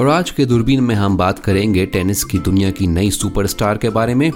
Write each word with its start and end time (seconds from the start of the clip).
और 0.00 0.08
आज 0.08 0.30
के 0.30 0.44
दूरबीन 0.46 0.80
में 0.80 0.94
हम 0.94 1.16
बात 1.16 1.38
करेंगे 1.38 1.86
टेनिस 1.86 2.24
की 2.24 2.38
दुनिया 2.38 2.70
की 2.70 2.86
नई 2.86 3.10
सुपरस्टार 3.10 3.78
के 3.78 3.88
बारे 3.88 4.14
में, 4.14 4.32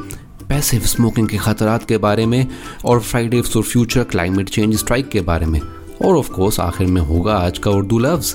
पैसिव 0.49 0.81
स्मोकिंग 0.81 1.29
के 1.29 1.37
खतरात 1.37 1.85
के 1.85 1.99
बारे 1.99 2.27
में 2.27 2.47
और 2.85 3.01
Friday 3.01 3.41
for 3.41 3.63
future 3.63 4.05
climate 4.05 4.49
change 4.49 4.75
strike 4.77 5.09
के 5.09 5.21
बारे 5.21 5.47
में। 5.47 5.61
और 6.05 6.17
ऑफ़ 6.17 6.31
कोर्स 6.33 6.61
आखिर 6.61 6.87
में 6.87 7.01
होगा 7.03 7.37
आज 7.37 7.59
का 7.59 7.71
उर्दू 7.71 7.99
लफ्ज़। 7.99 8.35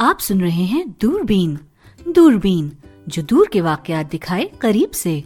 आप 0.00 0.18
सुन 0.18 0.40
रहे 0.40 0.64
हैं 0.64 0.94
दूरबीन 1.00 1.58
दूरबीन, 2.08 2.72
जो 3.08 3.22
दूर 3.22 3.48
के 3.52 3.60
वाकयात 3.60 4.10
दिखाए 4.10 4.50
करीब 4.60 4.90
से। 4.90 5.24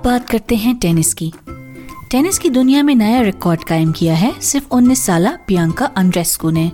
अब 0.00 0.04
बात 0.04 0.30
करते 0.30 0.56
हैं 0.56 0.76
टेनिस 0.76 1.14
की। 1.14 1.32
टेनिस 2.10 2.38
की 2.38 2.50
दुनिया 2.50 2.82
में 2.82 2.94
नया 2.94 3.20
रिकॉर्ड 3.20 3.64
कायम 3.64 3.92
किया 3.92 4.14
है, 4.14 4.40
सिर्फ़ 4.40 4.66
19 4.70 5.06
साल 5.06 5.28
बियांका 5.48 5.86
अंड्रेस्कू 5.86 6.50
ने। 6.50 6.72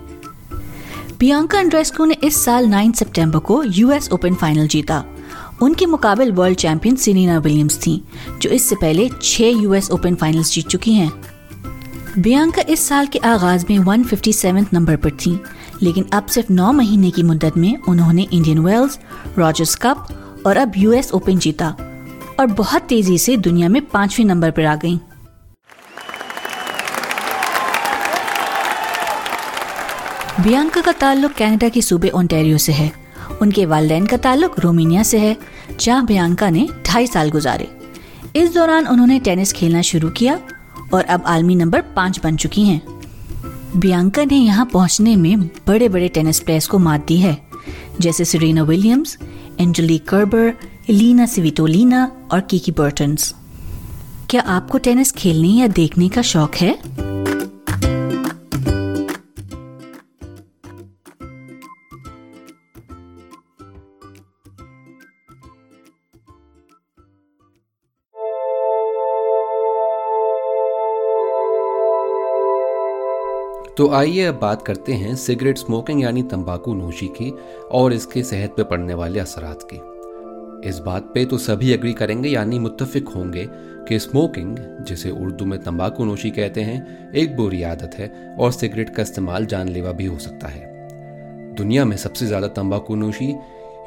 बियांका 1.19 1.59
अंड्रेस्कू 1.59 2.05
ने 2.05 2.13
इस 2.23 2.45
साल 2.45 2.67
9 2.67 2.95
सितंबर 2.95 3.39
को 3.39 3.63
यूएस 3.63 4.11
ओपन 4.11 4.35
फाइनल 4.35 4.67
जीता। 4.67 5.03
उनके 5.61 5.85
मुकाबले 5.85 6.31
वर्ल्ड 6.31 6.57
चैंपियन 6.57 6.95
सिनीना 6.95 7.37
विलियम्स 7.37 7.77
थी, 7.77 8.03
जो 8.41 8.49
इससे 8.49 8.75
पहले 8.75 9.09
छह 9.21 9.43
यूएस 9.43 9.91
ओपन 9.91 10.15
फाइनल्स 10.15 10.53
जीत 10.53 10.67
चुकी 10.67 10.93
हैं। 10.93 11.11
बियांका 12.19 12.61
इस 12.69 12.87
साल 12.87 13.07
के 13.07 13.19
आगाज़ 13.19 13.65
में 13.69 13.79
157 13.79 14.67
नंबर 14.73 14.95
पर 14.95 15.11
थी, 15.11 15.39
लेकिन 15.83 16.05
अब 16.13 16.25
सिर्फ़ 16.25 16.53
नौ 16.53 16.71
महीने 16.71 17.11
की 17.11 17.23
मुद्दत 17.23 17.57
में 17.57 17.77
उन्होंने 17.77 18.27
इंडियन 18.33 18.59
वेल्स, 18.59 18.99
रॉजर्स 19.37 19.75
कप 19.75 20.07
और 20.47 20.57
अब 20.57 20.71
यूएस 20.77 21.11
ओपन 21.11 21.37
जीता। 21.37 21.75
और 22.39 22.45
बहुत 22.47 22.81
तेज़ी 22.81 23.17
से 23.17 23.37
दुनिया 23.37 23.69
में 23.69 23.81
पाँचवें 23.85 24.25
नंबर 24.25 24.51
पर 24.51 24.65
आ 24.65 24.75
गईं। 24.75 24.97
बियांका 30.43 30.81
का 30.81 30.91
ताल्लुक 30.91 31.31
कनाडा 31.31 31.69
के 31.69 31.81
सूबे 31.81 32.09
ओंटारियो 32.09 32.57
से 32.57 32.73
है। 32.73 32.91
उनके 33.41 33.65
वालदेन 33.65 34.05
का 34.05 34.17
ताल्लुक 34.17 34.59
रोमानिया 34.59 35.03
से 35.03 35.17
है, 35.19 35.35
जहाँ 35.79 36.05
बियांका 36.05 36.49
ने 36.49 36.67
ढाई 36.85 37.07
साल 37.07 37.29
गुजारे। 37.29 37.67
इस 38.35 38.53
दौरान 38.53 38.87
उन्होंने 38.87 39.19
टेनिस 39.19 39.53
खेलना 39.53 39.81
शुरू 39.81 40.09
किया 40.09 40.39
और 40.93 41.03
अब 41.03 41.23
आलमी 41.27 41.55
नंबर 41.55 41.81
पाँच 41.95 42.19
बन 42.23 42.35
चुकी 42.35 42.65
हैं। 42.65 42.81
बियांका 43.75 44.23
ने 44.25 44.35
यहाँ 44.35 44.65
पहुँचने 44.65 45.15
में 45.15 45.47
बड़े 45.67 45.89
बड़े 45.89 46.07
टेनिस 46.07 46.39
प्लेयर्स 46.39 46.67
को 46.67 46.79
मात 46.79 47.05
दी 47.07 47.17
है, 47.17 47.37
जैसे 48.01 48.25
Serena 48.25 48.63
Williams 48.63 49.17
Angelique 49.59 49.97
Kerber 49.97 50.53
Elina 50.89 51.25
Svitolina 51.25 52.29
और 52.31 52.41
कीकी 52.41 52.71
बर्टन्स। 52.71 53.35
क्या 54.29 54.41
आपको 54.41 54.77
टेनिस 54.77 55.11
खेलने 55.11 55.47
या 55.47 55.67
देखने 55.67 56.09
का 56.09 56.21
शौक 56.21 56.55
है? 56.55 56.73
तो 73.77 73.89
आइए 73.91 74.25
अब 74.25 74.39
बात 74.41 74.61
करते 74.61 74.93
हैं 74.93 75.15
सिगरेट 75.15 75.57
स्मोकिंग 75.57 76.01
यानी 76.03 76.23
तंबाकू 76.23 76.73
नोशी 76.73 77.07
की 77.07 77.33
और 77.71 77.93
इसके 77.93 78.23
सेहत 78.23 78.53
पे 78.57 78.63
पड़ने 78.63 78.93
वाले 78.93 79.19
असरात 79.19 79.67
की। 79.73 79.96
इस 80.65 80.79
बात 80.79 81.11
पे 81.13 81.25
तो 81.25 81.37
सभी 81.37 81.71
एग्री 81.71 81.93
करेंगे, 81.93 82.29
यानी 82.29 82.59
मुत्तफिक 82.59 83.07
होंगे, 83.07 83.47
कि 83.87 83.99
स्मोकिंग 83.99 84.57
जिसे 84.85 85.09
उर्दू 85.11 85.45
में 85.45 85.59
तंबाकू 85.59 86.05
नोशी 86.05 86.29
कहते 86.29 86.61
हैं, 86.61 87.11
एक 87.13 87.35
बुरी 87.35 87.61
आदत 87.63 87.95
है 87.95 88.35
और 88.39 88.51
सिगरेट 88.51 88.89
का 88.89 89.01
इस्तेमाल 89.01 89.45
जानलेवा 89.45 89.91
भी 89.91 90.05
हो 90.05 90.17
सकता 90.19 90.47
है। 90.47 91.55
दुनिया 91.55 91.85
में 91.85 91.95
सबसे 91.97 92.25
ज़्यादा 92.25 92.47
तंबाकू 92.47 92.95
नोशी 92.95 93.27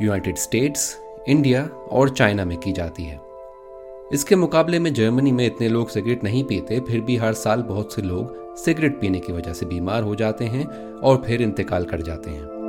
यूनाइटेड 0.02 0.36
स्टेट्स 0.36 0.96
इंडिया 1.28 1.64
और 1.66 2.10
चाइना 2.10 2.44
में 2.44 2.56
की 2.58 2.72
जाती 2.72 3.04
है। 3.04 3.20
इसके 4.12 4.36
मुकाबले 4.36 4.78
में 4.78 4.92
जर्मनी 4.94 5.32
में 5.32 5.44
इतने 5.46 5.68
लोग 5.68 5.90
सिगरेट 5.90 6.24
नहीं 6.24 6.44
पीते, 6.44 6.80
फिर 6.80 7.00
भी 7.00 7.16
हर 7.16 7.32
साल 7.34 7.62
बहुत 7.62 7.94
से 7.94 8.02
लोग 8.02 8.56
सिगरेट 8.56 9.00
पीने 9.00 9.20
की 9.20 9.32
वजह 9.32 9.52
से 9.52 9.66
बीमार 9.66 10.02
हो 10.02 10.14
जाते 10.14 10.44
हैं 10.44 10.66
और 11.00 11.22
फिर 11.26 11.42
इंतकाल 11.42 11.84
कर 11.84 12.02
जाते 12.02 12.30
हैं। 12.30 12.59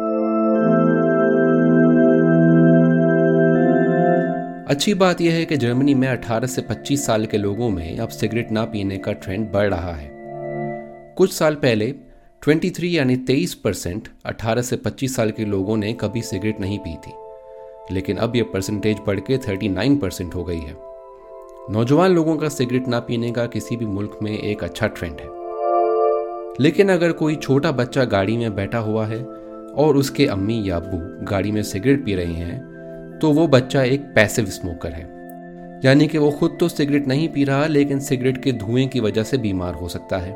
अच्छी 4.71 4.93
बात 4.93 5.21
यह 5.21 5.33
है 5.33 5.45
कि 5.45 5.57
जर्मनी 5.57 5.93
में 5.93 6.07
18 6.07 6.45
से 6.45 6.61
25 6.61 7.05
साल 7.05 7.25
के 7.25 7.37
लोगों 7.37 7.69
में 7.69 7.97
अब 7.97 8.09
सिगरेट 8.09 8.51
ना 8.51 8.65
पीने 8.65 8.97
का 8.97 9.13
ट्रेंड 9.13 9.51
बढ़ 9.51 9.69
रहा 9.69 9.93
है। 9.93 10.11
कुछ 11.17 11.33
साल 11.33 11.55
पहले 11.55 11.93
23 12.41 12.85
यानी 12.85 13.15
23 13.15 13.53
परसेंट 13.53 14.07
अठारह 14.25 14.61
से 14.61 14.77
25 14.77 15.15
साल 15.15 15.31
के 15.31 15.45
लोगों 15.45 15.77
ने 15.77 15.93
कभी 15.93 16.21
सिगरेट 16.21 16.59
नहीं 16.59 16.79
पी 16.79 16.95
थी। 16.95 17.11
लेकिन 17.95 18.17
अब 18.17 18.35
यह 18.35 18.43
परसेंटेज 18.43 18.97
बढ़ 19.07 19.19
के 19.19 19.37
39 19.37 19.97
परसेंट 19.97 20.35
हो 20.35 20.43
गई 20.43 20.59
है। 20.59 20.75
नौजवान 21.69 22.11
लोगों 22.11 22.37
का 22.37 22.49
सिगरेट 22.49 22.87
ना 22.87 22.99
पीने 22.99 23.31
का 23.31 23.45
किसी 23.45 23.77
भी 23.77 23.85
मुल्क 23.85 24.19
में 24.23 24.39
एक 24.39 24.63
अच्छा 24.63 24.87
ट्रेंड 24.87 25.17
है। 25.19 25.27
लेकिन 26.59 26.89
अगर 26.89 27.11
कोई 27.11 27.35
छोटा 27.35 27.71
बच्चा 27.71 28.03
गाड़ी 28.03 28.37
में 28.37 28.55
बैठा 28.55 28.77
हुआ 28.77 29.05
है 29.05 29.23
और 29.75 29.97
उसके 29.97 30.25
अम्मी 30.25 30.63
या 30.65 30.75
अबू 30.75 31.25
गाड़ी 31.25 31.51
में 31.51 31.63
सिगरेट 31.63 32.05
पी 32.05 32.15
रहे 32.15 32.33
हैं 32.33 32.70
तो 33.21 33.31
वो 33.31 33.47
बच्चा 33.47 33.81
एक 33.83 34.01
पैसिव 34.15 34.45
स्मोकर 34.45 34.91
है। 34.91 35.03
यानी 35.85 36.07
कि 36.07 36.17
वो 36.17 36.31
खुद 36.31 36.57
तो 36.59 36.67
सिगरेट 36.67 37.07
नहीं 37.07 37.27
पी 37.29 37.43
रहा, 37.43 37.65
लेकिन 37.65 37.99
सिगरेट 37.99 38.43
के 38.43 38.51
धुएँ 38.51 38.87
की 38.87 38.99
वजह 38.99 39.23
से 39.23 39.37
बीमार 39.37 39.73
हो 39.73 39.87
सकता 39.87 40.17
है। 40.17 40.31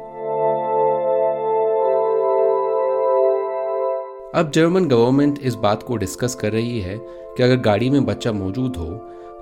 अब 4.36 4.52
जर्मन 4.56 4.88
गवर्नमेंट 4.88 5.40
इस 5.44 5.56
बात 5.56 5.84
को 5.84 5.98
डिस्कस 5.98 6.36
कर 6.36 6.52
रही 6.52 6.80
है 6.80 6.98
कि 6.98 7.44
अगर 7.44 7.58
गाड़ी 7.62 7.90
में 7.90 8.06
बच्चा 8.06 8.32
मौजूद 8.32 8.76
हो 8.76 8.86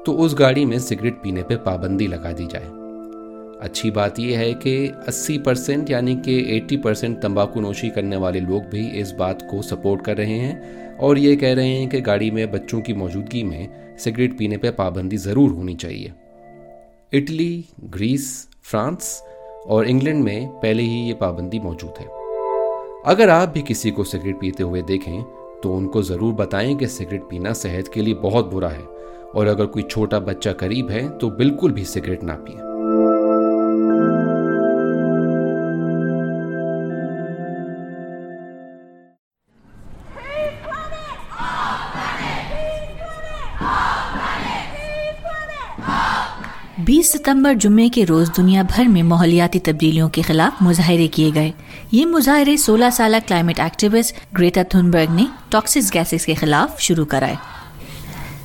तो 0.06 0.14
उस 0.14 0.36
गाड़ी 0.36 0.66
में 0.66 0.78
सिगरेट 0.80 1.22
पीने 1.24 1.44
पर 1.44 1.56
पाबंदी 1.56 2.08
लगा 2.08 2.31
दी 2.31 2.46
जाए। 2.46 2.82
अच्छी 3.63 3.90
बात 3.91 4.19
यह 4.19 4.40
है 4.40 4.53
कि 4.53 4.72
80 5.09 5.38
परसेंट 5.38 5.90
यानी 5.90 6.16
कि 6.25 6.34
80 6.53 6.78
परसेंट 6.84 7.22
तम्बाकू 7.22 7.62
नोशी 7.62 7.90
करने 7.90 8.16
वाले 8.16 8.40
लोग 8.40 8.63
भी 8.63 8.88
इस 9.00 9.12
बात 9.12 9.47
को 9.51 9.62
सपोर्ट 9.62 10.03
कर 10.06 10.18
रहे 10.18 10.38
हैं 10.40 10.97
और 10.97 11.18
ये 11.18 11.35
कह 11.35 11.53
रहे 11.53 11.68
हैं 11.68 11.88
कि 11.90 12.01
गाड़ी 12.01 12.29
में 12.31 12.51
बच्चों 12.51 12.81
की 12.81 12.94
मौजूदगी 12.94 13.44
में 13.44 13.96
सिगरेट 13.97 14.38
पीने 14.38 14.57
पर 14.57 14.72
पाबंदी 14.72 15.18
ज़रूर 15.18 15.51
होनी 15.51 15.75
चाहिए। 15.75 16.12
इटली, 17.13 17.66
ग्रीस, 17.84 18.28
फ्रांस 18.63 19.22
और 19.68 19.88
इंग्लैंड 19.88 20.24
में 20.24 20.47
पहले 20.59 20.84
ही 20.84 21.00
ये 21.07 21.13
पाबंदी 21.13 21.59
मौजूद 21.59 21.94
है। 22.00 22.07
अगर 23.06 23.30
आप 23.30 23.50
भी 23.50 23.62
किसी 23.62 23.91
को 23.91 24.03
सिगरेट 24.03 24.40
पीते 24.40 24.63
हुए 24.63 24.81
देखें 24.81 25.22
तो 25.63 25.74
उनको 25.74 26.01
ज़रूर 26.03 26.34
बताएँ 26.34 26.75
कि 26.75 26.88
सिगरेट 26.90 27.22
पीना 27.22 27.53
सेहत 27.53 27.91
के 27.94 28.01
लिए 28.01 28.13
बहुत 28.24 28.51
बुरा 28.51 28.69
है 28.69 28.84
और 29.35 29.47
अगर 29.47 29.66
कोई 29.66 29.84
छोटा 29.84 30.19
बच्चा 30.22 30.53
करीब 30.56 30.90
है 30.90 31.07
तो 31.18 31.30
बिल्कुल 31.31 31.72
भी 31.72 31.85
सिगरेट 31.85 32.24
ना 32.24 32.35
पिए। 32.41 32.72
बीस 46.83 47.11
सितंबर 47.11 47.53
जुम्मे 47.53 47.89
के 47.89 48.03
रोज 48.03 48.29
दुनिया 48.29 48.63
भर 48.63 48.88
में 48.88 49.03
माहौलियाती 49.03 49.59
तब्दीलियों 49.59 50.09
के 50.09 50.21
खिलाफ 50.21 50.61
मुजाहरे 50.61 51.07
किए 51.07 51.31
गए। 51.31 51.53
ये 51.94 52.06
मुजाहरे 52.06 52.57
16 52.57 52.89
साल 52.89 53.19
क्लाइमेट 53.19 53.59
एक्टिविस्ट 53.59 54.15
ग्रेटा 54.35 54.63
थुनबर्ग 54.63 55.09
ने 55.09 55.27
टॉक्सिस 55.51 55.91
गैसेस 55.91 56.25
के 56.25 56.35
खिलाफ 56.35 56.80
शुरू 56.80 57.06
कराए। 57.06 57.38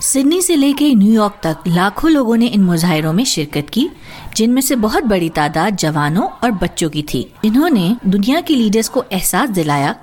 सिडनी 0.00 0.42
से 0.42 0.56
लेकर 0.56 0.84
न्यूयॉर्क 0.84 1.40
तक 1.42 1.56
लाखों 1.68 2.10
लोगों 2.10 2.36
ने 2.36 2.46
इन 2.46 2.62
मुजाहरों 2.62 3.12
में 3.12 3.24
शिरकत 3.24 3.66
की, 3.72 3.88
जिनमें 4.36 4.62
से 4.62 4.76
बहुत 4.76 5.04
बड़ी 5.04 5.28
तादाद 5.28 5.76
जवानों 5.76 6.24
और 6.24 6.50
बच्चों 6.50 6.90
की 6.90 7.02
थी। 7.02 7.32
जिन्होंने 7.44 7.96
दुनिया 8.06 8.40
के 8.40 8.54
लीडर्स 8.54 8.88
को 8.88 9.04
एहसास 9.12 9.50
दिलाया 9.50 9.94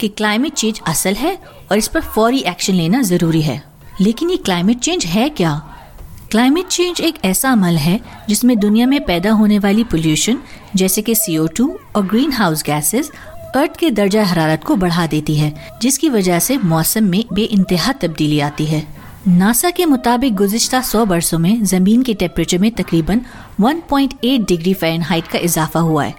कि 0.00 0.08
क्लाइमेट 0.08 0.52
चेंज 0.52 0.80
असल 0.86 1.14
है 1.14 1.38
और 1.70 1.78
इस 1.78 1.88
पर 1.88 2.00
फौरी 2.00 2.38
एक्शन 2.38 2.74
लेना 2.74 3.02
ज़रूरी 3.02 3.42
है। 3.42 3.62
लेकिन 4.00 4.30
ये 4.30 4.36
क्लाइमेट 4.36 4.78
चेंज 4.78 5.04
है 5.04 5.28
क्या? 5.28 5.71
क्लाइमेट 6.32 6.66
चेंज 6.66 7.00
एक 7.00 7.14
ऐसा 7.24 7.50
अमल 7.52 7.74
है 7.76 7.98
जिसमें 8.28 8.58
दुनिया 8.58 8.86
में 8.86 9.04
पैदा 9.04 9.30
होने 9.30 9.58
वाली 9.58 9.82
पोल्यूशन 9.84 10.38
जैसे 10.76 11.02
कि 11.02 11.14
CO2 11.14 11.68
और 11.96 12.06
ग्रीन 12.06 12.32
हाउस 12.32 12.62
गैसेज 12.64 13.10
अर्थ 13.56 13.76
के 13.76 13.90
दर्जा 13.90 14.24
हरारत 14.24 14.64
को 14.64 14.76
बढ़ा 14.76 15.06
देती 15.06 15.34
है, 15.36 15.52
जिसकी 15.82 16.08
वजह 16.08 16.38
से 16.38 16.56
मौसम 16.58 17.04
में 17.04 17.24
बे 17.32 17.42
इंतहा 17.42 17.92
तब्दीली 18.02 18.38
आती 18.40 18.66
है। 18.66 18.82
नासा 19.28 19.70
के 19.70 19.86
मुताबिक 19.86 20.34
गुजशत 20.36 20.80
सौ 20.82 21.04
बरसों 21.04 21.38
में 21.38 21.64
ज़मीन 21.64 22.02
के 22.02 22.14
टेम्परेचर 22.14 22.58
में 22.58 22.70
तकरीबन 22.72 23.20
1.8 23.62 24.46
डिग्री 24.48 24.74
फ़ारेनहाइट 24.74 25.26
का 25.26 25.38
इजाफा 25.40 25.80
हुआ 25.80 26.04
है, 26.04 26.14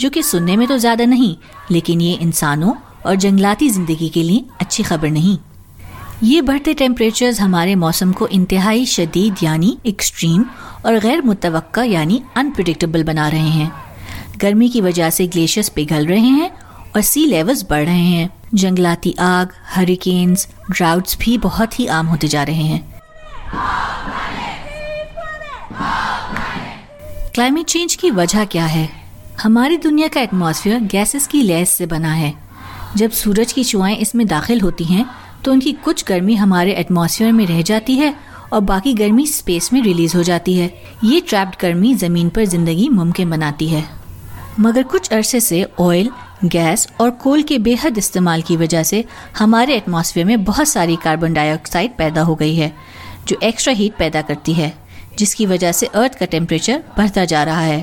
जो 0.00 0.10
कि 0.10 0.22
सुनने 0.22 0.56
में 0.56 0.66
तो 0.68 0.78
ज़्यादा 0.78 1.04
नहीं, 1.06 1.36
लेकिन 1.70 2.00
ये 2.00 2.14
इंसानों 2.20 2.74
और 3.06 3.14
जंगलाती 3.16 3.70
ज़िंदगी 3.70 4.08
के 4.08 4.22
लिए 4.22 4.44
अच्छी 4.60 4.82
खबर 4.82 5.10
नहीं। 5.10 5.38
ये 6.22 6.42
बढ़ते 6.42 6.74
टेम्परेचर्स 6.74 7.40
हमारे 7.40 7.74
मौसम 7.74 8.12
को 8.12 8.26
इंतहाई 8.26 8.86
शदीद 8.86 9.36
यानी 9.42 9.78
एक्सट्रीम 9.86 10.44
और 10.86 10.98
गैर 10.98 11.22
मुतव 11.22 11.62
यानी 11.82 12.22
अनप्रडिक्टेबल 12.36 13.02
बना 13.02 13.28
रहे 13.28 13.48
हैं। 13.48 13.72
गर्मी 14.36 14.68
की 14.68 14.80
वजह 14.80 15.10
से 15.10 15.26
ग्लेशियर्स 15.26 15.68
पिघल 15.68 16.06
रहे 16.06 16.28
हैं 16.28 16.50
और 16.96 17.00
सी 17.00 17.26
लेवल्स 17.26 17.66
बढ़ 17.70 17.84
रहे 17.84 18.04
हैं। 18.04 18.30
जंगलाती 18.54 19.14
आग 19.20 19.48
हरिकेन्स 19.66 20.48
ड्राउट्स 20.70 21.18
भी 21.20 21.38
बहुत 21.38 21.80
ही 21.80 21.86
आम 21.86 22.06
होते 22.06 22.28
जा 22.28 22.42
रहे 22.42 22.62
हैं। 22.62 23.02
क्लाइमेट 27.34 27.66
चेंज 27.66 27.94
की 27.94 28.10
वजह 28.10 28.44
क्या 28.44 28.66
है? 28.66 28.88
हमारी 29.42 29.76
दुनिया 29.76 30.08
का 30.08 30.20
एटमॉस्फेयर 30.20 30.80
गैसेस 30.80 31.26
की 31.26 31.42
लैस 31.42 31.70
से 31.70 31.86
बना 31.86 32.12
है। 32.12 32.34
जब 32.96 33.10
सूरज 33.10 33.52
की 33.52 33.64
शुआएँ 33.64 33.96
इसमें 33.96 34.26
दाखिल 34.26 34.60
होती 34.60 34.84
हैं 34.84 35.06
तो 35.46 35.52
उनकी 35.52 35.72
कुछ 35.84 36.04
गर्मी 36.04 36.34
हमारे 36.34 36.72
एटमॉस्फेयर 36.74 37.32
में 37.32 37.44
रह 37.46 37.60
जाती 37.62 37.94
है 37.96 38.14
और 38.52 38.60
बाकी 38.62 38.94
गर्मी 38.94 39.26
स्पेस 39.26 39.72
में 39.72 39.80
रिलीज़ 39.82 40.16
हो 40.16 40.22
जाती 40.22 40.54
है। 40.54 40.70
ये 41.04 41.20
ट्रैप्ड 41.20 41.54
गर्मी 41.60 41.94
ज़मीन 41.94 42.28
पर 42.28 42.44
ज़िंदगी 42.44 42.88
मुमकिन 42.88 43.30
बनाती 43.30 43.68
है। 43.68 43.84
मगर 44.60 44.82
कुछ 44.84 45.08
अरसे 45.08 45.40
से 45.40 45.62
ऑयल 45.80 46.10
गैस 46.44 46.86
और 47.00 47.10
कोल 47.22 47.42
के 47.42 47.58
बेहद 47.58 47.98
इस्तेमाल 47.98 48.42
की 48.42 48.56
वजह 48.56 48.82
से 48.82 49.04
हमारे 49.38 49.76
एटमॉस्फेयर 49.76 50.26
में 50.26 50.44
बहुत 50.44 50.68
सारी 50.68 50.96
कार्बन 50.96 51.34
डाइऑक्साइड 51.34 51.96
पैदा 51.98 52.22
हो 52.22 52.34
गई 52.34 52.54
है, 52.54 52.72
जो 53.28 53.36
एक्स्ट्रा 53.42 53.74
हीट 53.74 53.96
पैदा 53.98 54.22
करती 54.22 54.52
है, 54.52 54.72
जिसकी 55.18 55.46
वजह 55.46 55.72
से 55.72 55.86
अर्थ 55.86 56.18
का 56.18 56.26
टेम्परेचर 56.26 56.82
बढ़ता 56.98 57.24
जा 57.24 57.42
रहा 57.42 57.60
है। 57.60 57.80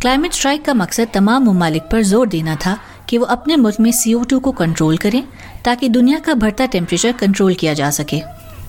क्लाइमेट 0.00 0.32
स्ट्राइक 0.32 0.64
का 0.64 0.74
मकसद 0.74 1.08
तमाम 1.14 1.48
ममालिक 1.50 1.82
पर 1.82 2.02
ज़ोर 2.02 2.26
देना 2.28 2.56
था 2.56 2.78
कि 3.08 3.18
वो 3.18 3.26
अपने 3.26 3.56
मुल्क 3.56 3.80
में 3.80 3.90
सी 3.92 4.12
को 4.14 4.52
कंट्रोल 4.52 4.96
करें, 4.96 5.22
ताकि 5.64 5.88
दुनिया 5.88 6.18
का 6.18 6.34
बढ़ता 6.34 6.66
टेम्परेचर 6.66 7.12
कंट्रोल 7.14 7.54
किया 7.54 7.74
जा 7.74 7.90
सके। 7.90 8.20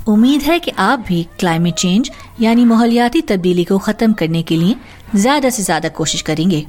उम्मीद 0.07 0.41
है 0.41 0.59
कि 0.59 0.71
आप 0.79 0.99
भी 0.99 1.23
क्लाइमेट 1.39 1.73
चेंज 1.75 2.11
यानी 2.41 2.65
माहौलियाती 2.65 3.21
तब्दीली 3.21 3.63
को 3.63 3.77
ख़त्म 3.79 4.13
करने 4.13 4.43
के 4.43 4.55
लिए 4.55 4.75
ज़्यादा 5.15 5.49
से 5.49 5.63
ज़्यादा 5.63 5.89
कोशिश 5.91 6.21
करेंगे। 6.21 6.65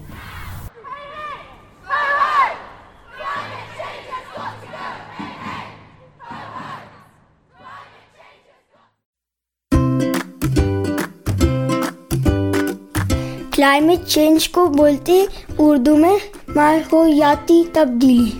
क्लाइमेट 13.52 14.04
चेंज 14.04 14.46
को 14.46 14.66
बोलते 14.68 15.26
उर्दू 15.60 15.96
में 15.96 16.20
माहौलियाती 16.56 17.64
तब्दीली 17.64 18.32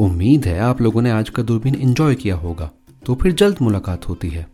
उम्मीद 0.00 0.46
है 0.46 0.58
आप 0.60 0.80
लोगों 0.80 1.02
ने 1.02 1.10
आज 1.10 1.30
का 1.30 1.42
दूरबीन 1.42 1.74
एंजॉय 1.74 2.14
किया 2.14 2.36
होगा। 2.36 2.70
तो 3.06 3.14
फिर 3.14 3.32
जल्द 3.32 3.56
मुलाकात 3.62 4.08
होती 4.08 4.28
है। 4.28 4.46